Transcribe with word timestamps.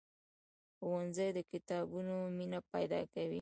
ښوونځی 0.75 1.29
د 1.37 1.39
کتابونو 1.51 2.15
مینه 2.37 2.59
پیدا 2.71 2.99
کوي 3.13 3.29